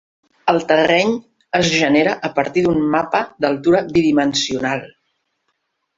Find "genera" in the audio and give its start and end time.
1.83-2.15